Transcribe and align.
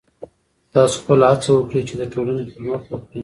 تاسو 0.73 0.95
خپله 1.01 1.25
هڅه 1.31 1.49
وکړئ 1.53 1.81
چې 1.89 1.93
د 1.97 2.01
ټولنې 2.13 2.43
خدمت 2.51 2.83
وکړئ. 2.87 3.19